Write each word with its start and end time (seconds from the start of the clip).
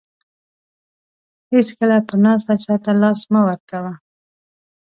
هیڅکله 1.53 1.97
په 2.07 2.15
ناسته 2.25 2.53
چاته 2.63 2.91
لاس 3.01 3.19
مه 3.31 3.39
ورکوه. 3.47 3.93